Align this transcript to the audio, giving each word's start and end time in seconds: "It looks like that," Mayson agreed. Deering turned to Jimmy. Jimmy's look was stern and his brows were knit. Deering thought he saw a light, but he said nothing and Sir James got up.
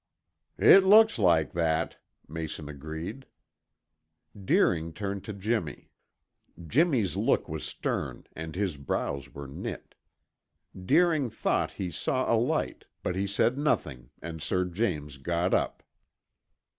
"It 0.57 0.83
looks 0.83 1.19
like 1.19 1.53
that," 1.53 1.97
Mayson 2.27 2.67
agreed. 2.67 3.27
Deering 4.35 4.93
turned 4.93 5.23
to 5.25 5.31
Jimmy. 5.33 5.91
Jimmy's 6.65 7.15
look 7.15 7.47
was 7.47 7.63
stern 7.63 8.25
and 8.35 8.55
his 8.55 8.77
brows 8.77 9.31
were 9.31 9.45
knit. 9.47 9.93
Deering 10.75 11.29
thought 11.29 11.73
he 11.73 11.91
saw 11.91 12.33
a 12.33 12.33
light, 12.35 12.85
but 13.03 13.15
he 13.15 13.27
said 13.27 13.59
nothing 13.59 14.09
and 14.23 14.41
Sir 14.41 14.65
James 14.65 15.17
got 15.17 15.53
up. 15.53 15.83